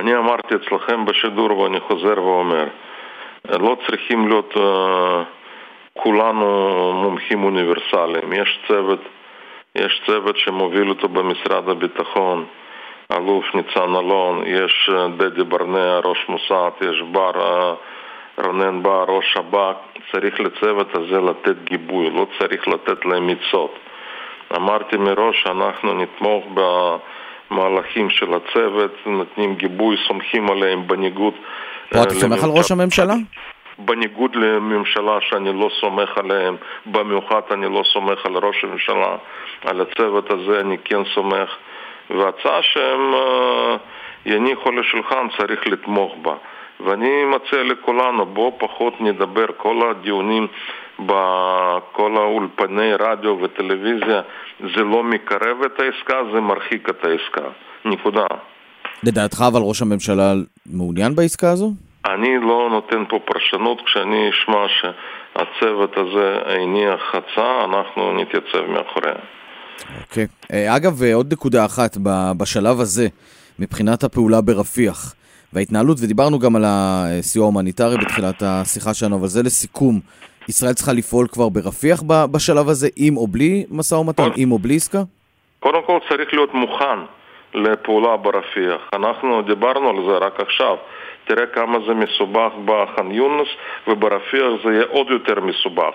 אני 0.00 0.16
אמרתי 0.16 0.54
אצלכם 0.54 1.04
בשידור, 1.04 1.58
ואני 1.58 1.80
חוזר 1.80 2.22
ואומר, 2.22 2.66
לא 3.44 3.76
צריכים 3.86 4.28
להיות 4.28 4.52
uh, 4.54 4.60
כולנו 6.02 6.46
מומחים 7.02 7.44
אוניברסליים. 7.44 8.32
יש 8.32 8.58
צוות, 8.68 9.00
יש 9.74 10.02
צוות 10.06 10.36
שמוביל 10.36 10.88
אותו 10.88 11.08
במשרד 11.08 11.68
הביטחון. 11.68 12.46
אלוף 13.12 13.54
ניצן 13.54 13.96
אלון, 13.96 14.42
יש 14.46 14.90
אה, 14.92 15.08
דדי 15.16 15.44
ברנע, 15.44 15.98
ראש 16.04 16.26
מוסד, 16.28 16.70
יש 16.80 17.02
בר, 17.12 17.32
אה, 17.40 17.74
רונן 18.44 18.82
בר, 18.82 19.04
ראש 19.08 19.24
שב"כ, 19.32 19.76
צריך 20.12 20.40
לצוות 20.40 20.96
הזה 20.96 21.20
לתת 21.20 21.56
גיבוי, 21.64 22.10
לא 22.10 22.26
צריך 22.38 22.68
לתת 22.68 23.04
להם 23.04 23.28
עצות. 23.28 23.74
אמרתי 24.56 24.96
מראש 24.96 25.42
שאנחנו 25.42 25.94
נתמוך 25.94 26.44
במהלכים 27.50 28.10
של 28.10 28.34
הצוות, 28.34 28.92
נותנים 29.06 29.54
גיבוי, 29.54 29.96
סומכים 30.08 30.50
עליהם 30.50 30.86
בניגוד... 30.86 31.34
פה 31.90 32.02
אתה 32.02 32.14
סומך 32.14 32.44
על 32.44 32.50
ראש 32.50 32.72
הממשלה? 32.72 33.14
בניגוד 33.78 34.36
לממשלה 34.36 35.18
שאני 35.20 35.60
לא 35.60 35.68
סומך 35.80 36.18
עליהם, 36.18 36.56
במיוחד 36.86 37.40
אני 37.50 37.74
לא 37.74 37.82
סומך 37.92 38.26
על 38.26 38.36
ראש 38.36 38.64
הממשלה, 38.64 39.16
על 39.64 39.80
הצוות 39.80 40.30
הזה 40.30 40.60
אני 40.60 40.76
כן 40.84 41.04
סומך. 41.14 41.56
והצעה 42.10 42.62
שהם 42.62 43.14
אה, 43.14 43.76
יניחו 44.26 44.70
לשולחן 44.70 45.26
צריך 45.38 45.66
לתמוך 45.66 46.14
בה. 46.22 46.34
ואני 46.80 47.24
מציע 47.24 47.62
לכולנו, 47.62 48.26
בואו 48.26 48.58
פחות 48.58 49.00
נדבר, 49.00 49.46
כל 49.56 49.90
הדיונים 49.90 50.46
בכל 50.98 52.16
האולפני 52.16 52.92
רדיו 52.94 53.38
וטלוויזיה, 53.42 54.20
זה 54.60 54.84
לא 54.84 55.02
מקרב 55.02 55.62
את 55.66 55.80
העסקה, 55.80 56.18
זה 56.32 56.40
מרחיק 56.40 56.88
את 56.88 57.04
העסקה. 57.04 57.50
נקודה. 57.84 58.26
לדעתך 59.02 59.42
אבל 59.52 59.60
ראש 59.62 59.82
הממשלה 59.82 60.32
מעוניין 60.66 61.14
בעסקה 61.14 61.50
הזו? 61.50 61.70
אני 62.06 62.38
לא 62.40 62.68
נותן 62.70 63.04
פה 63.08 63.18
פרשנות, 63.24 63.82
כשאני 63.86 64.30
אשמע 64.30 64.66
שהצוות 64.68 65.96
הזה 65.96 66.38
הניח 66.46 67.14
הצעה, 67.14 67.64
אנחנו 67.64 68.12
נתייצב 68.12 68.66
מאחוריה. 68.68 69.14
אוקיי. 70.00 70.26
אה, 70.52 70.76
אגב, 70.76 71.02
אה, 71.02 71.14
עוד 71.14 71.32
נקודה 71.32 71.64
אחת 71.64 71.96
בשלב 72.38 72.80
הזה, 72.80 73.08
מבחינת 73.58 74.04
הפעולה 74.04 74.40
ברפיח 74.40 75.14
וההתנהלות, 75.52 75.98
ודיברנו 76.00 76.38
גם 76.38 76.56
על 76.56 76.64
הסיוע 76.66 77.44
ההומניטרי 77.44 77.96
בתחילת 77.96 78.42
השיחה 78.42 78.94
שלנו, 78.94 79.16
אבל 79.16 79.26
זה 79.26 79.42
לסיכום. 79.42 80.00
ישראל 80.48 80.72
צריכה 80.72 80.92
לפעול 80.92 81.26
כבר 81.28 81.48
ברפיח 81.48 82.02
בשלב 82.06 82.68
הזה, 82.68 82.88
עם 82.96 83.16
או 83.16 83.26
בלי 83.26 83.64
משא 83.70 83.94
ומתן, 83.94 84.28
עם 84.36 84.52
או 84.52 84.58
בלי 84.58 84.76
עסקה? 84.76 85.02
קודם 85.60 85.82
כל 85.86 85.98
צריך 86.08 86.32
להיות 86.32 86.54
מוכן 86.54 86.98
לפעולה 87.54 88.16
ברפיח. 88.16 88.80
אנחנו 88.92 89.42
דיברנו 89.42 89.88
על 89.88 89.96
זה 90.08 90.26
רק 90.26 90.40
עכשיו. 90.40 90.76
תראה 91.24 91.46
כמה 91.46 91.78
זה 91.86 91.94
מסובך 91.94 92.52
בח'אן 92.64 93.10
יונס, 93.10 93.48
וברפיח 93.88 94.46
זה 94.64 94.72
יהיה 94.72 94.84
עוד 94.90 95.06
יותר 95.10 95.40
מסובך. 95.40 95.94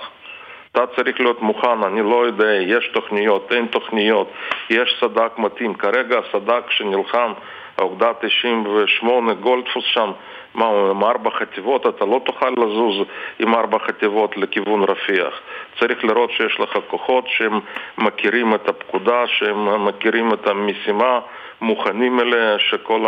אתה 0.71 0.87
צריך 0.95 1.19
להיות 1.19 1.41
מוכן, 1.41 1.83
אני 1.83 2.01
לא 2.01 2.25
יודע, 2.25 2.53
יש 2.53 2.89
תוכניות, 2.93 3.51
אין 3.51 3.65
תוכניות, 3.65 4.31
יש 4.69 4.97
סד"כ 4.99 5.37
מתאים. 5.37 5.73
כרגע 5.73 6.19
הסד"כ 6.19 6.71
שנלחם, 6.71 7.33
האוגדה 7.77 8.11
98, 8.13 9.33
גולדפוס 9.33 9.83
שם, 9.93 10.11
מה, 10.53 10.65
הוא 10.65 10.89
עם 10.89 11.03
ארבע 11.03 11.29
חטיבות, 11.31 11.87
אתה 11.87 12.05
לא 12.05 12.21
תוכל 12.25 12.49
לזוז 12.49 13.07
עם 13.39 13.55
ארבע 13.55 13.77
חטיבות 13.79 14.37
לכיוון 14.37 14.83
רפיח. 14.83 15.33
צריך 15.79 16.03
לראות 16.03 16.31
שיש 16.31 16.59
לך 16.59 16.77
כוחות 16.87 17.25
שהם 17.27 17.59
מכירים 17.97 18.55
את 18.55 18.69
הפקודה, 18.69 19.27
שהם 19.27 19.85
מכירים 19.85 20.33
את 20.33 20.47
המשימה, 20.47 21.19
מוכנים 21.61 22.19
אליה, 22.19 22.59
שכל 22.59 23.05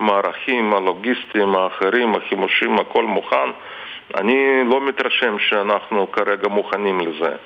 המערכים 0.00 0.74
הלוגיסטיים 0.74 1.54
האחרים, 1.54 2.14
החימושים, 2.14 2.78
הכל 2.78 3.04
מוכן. 3.04 3.50
אני 4.14 4.64
לא 4.64 4.80
מתרשם 4.80 5.38
שאנחנו 5.38 6.12
כרגע 6.12 6.48
מוכנים 6.48 7.00
לזה. 7.00 7.36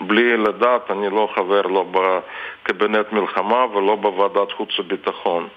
בלי 0.00 0.36
לדעת, 0.36 0.90
אני 0.90 1.10
לא 1.10 1.28
חבר 1.34 1.62
לא 1.62 1.84
בקבינט 1.90 3.12
מלחמה 3.12 3.66
ולא 3.66 3.96
בוועדת 3.96 4.52
חוץ 4.52 4.78
וביטחון. 4.78 5.48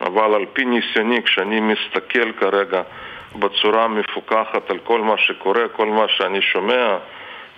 אבל 0.00 0.34
על 0.34 0.46
פי 0.52 0.64
ניסיוני, 0.64 1.22
כשאני 1.22 1.60
מסתכל 1.60 2.32
כרגע 2.32 2.82
בצורה 3.38 3.88
מפוקחת 3.88 4.70
על 4.70 4.78
כל 4.78 5.00
מה 5.00 5.18
שקורה, 5.18 5.68
כל 5.68 5.86
מה 5.86 6.08
שאני 6.08 6.42
שומע, 6.42 6.96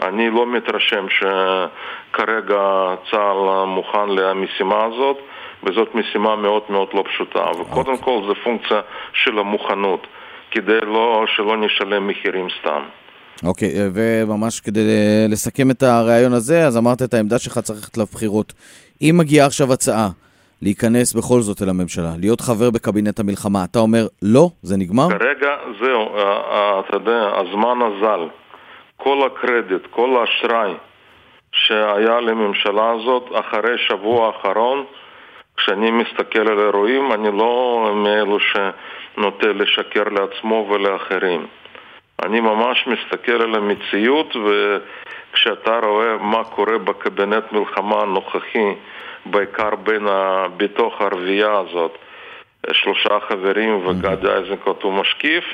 אני 0.02 0.30
לא 0.30 0.46
מתרשם 0.46 1.06
שכרגע 1.08 2.94
צה"ל 3.10 3.64
מוכן 3.66 4.08
למשימה 4.08 4.84
הזאת, 4.84 5.18
וזאת 5.62 5.94
משימה 5.94 6.36
מאוד 6.36 6.62
מאוד 6.68 6.88
לא 6.94 7.04
פשוטה. 7.06 7.50
וקודם 7.60 7.92
אוקיי. 7.92 8.04
כל 8.04 8.20
זה 8.28 8.34
פונקציה 8.44 8.80
של 9.12 9.38
המוכנות. 9.38 10.06
כדי 10.50 10.80
לא, 10.82 11.24
שלא 11.36 11.56
נשלם 11.56 12.08
מחירים 12.08 12.46
סתם. 12.60 12.82
אוקיי, 13.44 13.68
okay, 13.68 13.90
וממש 13.94 14.60
כדי 14.60 14.80
לסכם 15.28 15.70
את 15.70 15.82
הרעיון 15.82 16.32
הזה, 16.32 16.66
אז 16.66 16.76
אמרת 16.76 17.02
את 17.02 17.14
העמדה 17.14 17.38
שלך 17.38 17.58
צריך 17.58 17.78
ללכת 17.78 17.96
לבחירות. 17.96 18.52
אם 19.02 19.14
מגיעה 19.18 19.46
עכשיו 19.46 19.72
הצעה 19.72 20.08
להיכנס 20.62 21.14
בכל 21.14 21.40
זאת 21.40 21.62
אל 21.62 21.68
הממשלה, 21.68 22.10
להיות 22.18 22.40
חבר 22.40 22.70
בקבינט 22.70 23.20
המלחמה, 23.20 23.64
אתה 23.64 23.78
אומר 23.78 24.06
לא? 24.22 24.48
זה 24.62 24.76
נגמר? 24.76 25.08
כרגע 25.18 25.56
זהו, 25.80 26.08
אתה 26.80 26.96
יודע, 26.96 27.30
הזמן 27.34 27.78
אזל. 27.82 28.28
כל 28.96 29.26
הקרדיט, 29.26 29.86
כל 29.90 30.10
האשראי 30.16 30.72
שהיה 31.52 32.20
לממשלה 32.20 32.90
הזאת 32.90 33.24
אחרי 33.34 33.76
שבוע 33.88 34.26
האחרון, 34.26 34.84
כשאני 35.58 35.90
מסתכל 35.90 36.48
על 36.48 36.58
אירועים, 36.58 37.12
אני 37.12 37.38
לא 37.38 37.90
מאלו 37.94 38.40
ש... 38.40 38.56
נוטה 39.18 39.46
לשקר 39.46 40.04
לעצמו 40.04 40.68
ולאחרים. 40.70 41.46
אני 42.22 42.40
ממש 42.40 42.86
מסתכל 42.86 43.42
על 43.42 43.54
המציאות 43.54 44.36
וכשאתה 44.36 45.78
רואה 45.82 46.16
מה 46.16 46.44
קורה 46.44 46.78
בקבינט 46.78 47.52
מלחמה 47.52 48.02
הנוכחי, 48.02 48.74
בעיקר 49.26 49.74
בין 49.74 50.08
ה... 50.08 50.46
בתוך 50.56 51.00
הרביעייה 51.00 51.58
הזאת, 51.58 51.98
שלושה 52.72 53.18
חברים 53.28 53.86
וגדי 53.86 54.28
איזנקוט 54.28 54.82
הוא 54.82 54.92
משקיף, 54.92 55.44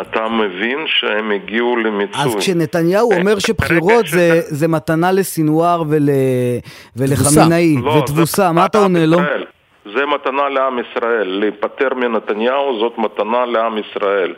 אתה 0.00 0.28
מבין 0.28 0.78
שהם 0.86 1.30
הגיעו 1.30 1.76
למיצוי. 1.76 2.22
אז 2.22 2.36
כשנתניהו 2.36 3.12
אומר 3.12 3.38
שבחירות 3.38 4.06
זה, 4.06 4.40
זה 4.44 4.68
מתנה 4.68 5.12
לסינואר 5.12 5.82
ול, 5.88 6.08
ולחמינאי 6.96 7.76
לא, 7.82 7.90
ותבוסה, 7.90 8.52
מה 8.52 8.66
אתה 8.66 8.78
עונה 8.78 9.06
לו? 9.06 9.18
זה 9.94 10.06
מתנה 10.06 10.48
לעם 10.48 10.78
ישראל. 10.78 11.28
להיפטר 11.28 11.94
מנתניהו 11.94 12.78
זאת 12.80 12.98
מתנה 12.98 13.46
לעם 13.46 13.78
ישראל. 13.78 14.34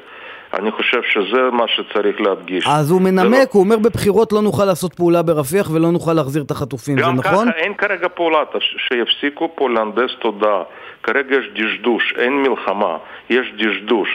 אני 0.54 0.70
חושב 0.70 1.00
שזה 1.12 1.50
מה 1.52 1.64
שצריך 1.68 2.20
להדגיש. 2.20 2.66
אז 2.68 2.90
הוא 2.90 3.00
מנמק, 3.00 3.38
לא... 3.38 3.44
הוא 3.52 3.62
אומר 3.62 3.78
בבחירות 3.78 4.32
לא 4.32 4.42
נוכל 4.42 4.64
לעשות 4.64 4.94
פעולה 4.94 5.22
ברפיח 5.22 5.70
ולא 5.70 5.90
נוכל 5.90 6.12
להחזיר 6.12 6.42
את 6.42 6.50
החטופים, 6.50 6.96
זה 6.96 7.02
נכון? 7.02 7.46
גם 7.46 7.52
ככה 7.52 7.58
אין 7.58 7.74
כרגע 7.74 8.08
פעולה, 8.08 8.38
שיפסיקו 8.88 9.50
פה 9.54 9.70
להנדס 9.70 10.10
תודעה. 10.20 10.62
כרגע 11.02 11.36
יש 11.36 11.46
דשדוש, 11.54 12.14
אין 12.18 12.42
מלחמה, 12.42 12.96
יש 13.30 13.52
דשדוש. 13.56 14.08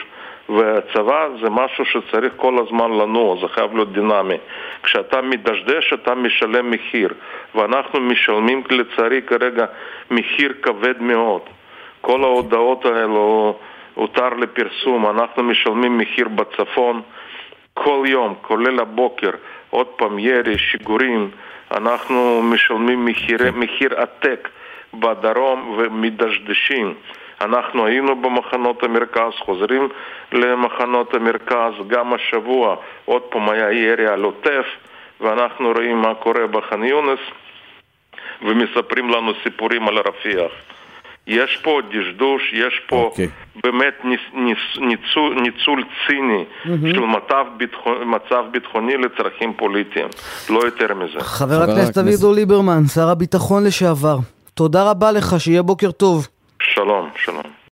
והצבא 0.48 1.28
זה 1.42 1.50
משהו 1.50 1.84
שצריך 1.84 2.32
כל 2.36 2.58
הזמן 2.58 2.90
לנוע, 2.90 3.40
זה 3.40 3.48
חייב 3.48 3.74
להיות 3.74 3.92
דינמי. 3.92 4.36
כשאתה 4.82 5.22
מדשדש 5.22 5.92
אתה 5.92 6.14
משלם 6.14 6.70
מחיר, 6.70 7.08
ואנחנו 7.54 8.00
משלמים 8.00 8.62
לצערי 8.70 9.22
כרגע 9.22 9.66
מחיר 10.10 10.54
כבד 10.62 11.02
מאוד. 11.02 11.40
כל 12.00 12.24
ההודעות 12.24 12.84
האלו 12.84 13.58
הותר 13.94 14.28
לפרסום, 14.28 15.06
אנחנו 15.06 15.42
משלמים 15.42 15.98
מחיר 15.98 16.28
בצפון 16.28 17.02
כל 17.74 18.04
יום, 18.06 18.34
כולל 18.42 18.80
הבוקר, 18.80 19.30
עוד 19.70 19.86
פעם 19.86 20.18
ירי, 20.18 20.58
שיגורים, 20.58 21.30
אנחנו 21.70 22.42
משלמים 22.42 23.04
מחיר, 23.04 23.38
מחיר 23.54 24.00
עתק 24.00 24.48
בדרום 24.94 25.74
ומדשדשים. 25.78 26.94
אנחנו 27.40 27.86
היינו 27.86 28.22
במחנות 28.22 28.82
המרכז, 28.82 29.32
חוזרים 29.44 29.88
למחנות 30.32 31.14
המרכז, 31.14 31.72
גם 31.86 32.12
השבוע 32.14 32.76
עוד 33.04 33.22
פעם 33.22 33.50
היה 33.50 33.72
ירי 33.72 34.06
על 34.06 34.22
עוטף, 34.22 34.66
ואנחנו 35.20 35.72
רואים 35.72 35.96
מה 35.96 36.14
קורה 36.14 36.46
בח'אן 36.46 36.84
יונס, 36.84 37.20
ומספרים 38.42 39.10
לנו 39.10 39.32
סיפורים 39.42 39.88
על 39.88 39.98
רפיח. 39.98 40.52
יש 41.26 41.56
פה 41.62 41.80
דשדוש, 41.88 42.42
יש 42.52 42.80
פה 42.88 42.96
okay. 42.96 43.04
אוקיי. 43.04 43.28
באמת 43.62 43.94
ניס, 44.04 44.20
ניס, 44.34 44.58
ניצול, 44.76 45.40
ניצול 45.42 45.84
ציני 46.06 46.44
mm-hmm. 46.44 46.94
של 46.94 47.00
מצב, 47.00 47.44
ביטחון, 47.56 47.96
מצב 48.04 48.44
ביטחוני 48.50 48.96
לצרכים 48.96 49.54
פוליטיים, 49.56 50.08
לא 50.50 50.60
יותר 50.64 50.94
מזה. 50.94 51.20
חבר 51.20 51.62
הכנסת 51.62 51.98
אביגדור 51.98 52.34
ליברמן, 52.34 52.84
שר 52.94 53.08
הביטחון 53.08 53.64
לשעבר, 53.64 54.16
תודה 54.54 54.90
רבה 54.90 55.12
לך, 55.12 55.34
שיהיה 55.38 55.62
בוקר 55.62 55.90
טוב. 55.90 56.28
שלום, 56.76 57.10
שלום. 57.16 57.55